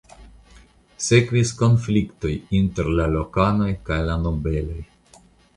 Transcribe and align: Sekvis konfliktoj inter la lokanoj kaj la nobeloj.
Sekvis 1.07 1.51
konfliktoj 1.59 2.31
inter 2.63 2.91
la 3.01 3.07
lokanoj 3.17 3.71
kaj 3.91 4.03
la 4.11 4.21
nobeloj. 4.27 4.83